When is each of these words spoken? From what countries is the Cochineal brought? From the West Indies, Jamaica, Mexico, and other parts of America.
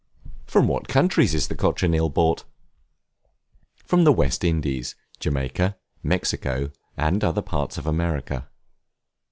From 0.47 0.67
what 0.67 0.87
countries 0.87 1.35
is 1.35 1.47
the 1.47 1.53
Cochineal 1.53 2.09
brought? 2.09 2.43
From 3.85 4.03
the 4.03 4.11
West 4.11 4.43
Indies, 4.43 4.95
Jamaica, 5.19 5.77
Mexico, 6.01 6.71
and 6.97 7.23
other 7.23 7.43
parts 7.43 7.77
of 7.77 7.85
America. 7.85 8.49